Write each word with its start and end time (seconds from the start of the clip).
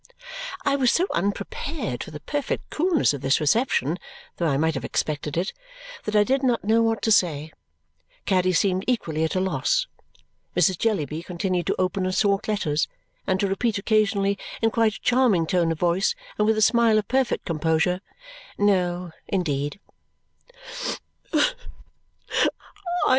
I 0.65 0.75
was 0.77 0.91
so 0.91 1.05
unprepared 1.13 2.03
for 2.03 2.09
the 2.09 2.19
perfect 2.21 2.71
coolness 2.71 3.13
of 3.13 3.21
this 3.21 3.39
reception, 3.39 3.99
though 4.37 4.47
I 4.47 4.57
might 4.57 4.73
have 4.73 4.83
expected 4.83 5.37
it, 5.37 5.53
that 6.05 6.15
I 6.15 6.23
did 6.23 6.41
not 6.41 6.63
know 6.63 6.81
what 6.81 7.03
to 7.03 7.11
say. 7.11 7.53
Caddy 8.25 8.51
seemed 8.51 8.83
equally 8.87 9.23
at 9.23 9.35
a 9.35 9.39
loss. 9.39 9.85
Mrs. 10.57 10.79
Jellyby 10.79 11.21
continued 11.21 11.67
to 11.67 11.75
open 11.77 12.07
and 12.07 12.15
sort 12.15 12.47
letters 12.47 12.87
and 13.27 13.39
to 13.41 13.47
repeat 13.47 13.77
occasionally 13.77 14.39
in 14.59 14.71
quite 14.71 14.95
a 14.95 15.01
charming 15.01 15.45
tone 15.45 15.71
of 15.71 15.77
voice 15.77 16.15
and 16.39 16.47
with 16.47 16.57
a 16.57 16.63
smile 16.63 16.97
of 16.97 17.07
perfect 17.07 17.45
composure, 17.45 18.01
"No, 18.57 19.11
indeed." 19.27 19.79